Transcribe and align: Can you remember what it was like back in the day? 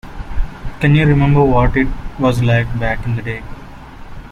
Can 0.79 0.95
you 0.95 1.05
remember 1.05 1.43
what 1.43 1.77
it 1.77 1.87
was 2.19 2.41
like 2.41 2.65
back 2.79 3.05
in 3.05 3.17
the 3.17 3.21
day? 3.21 3.43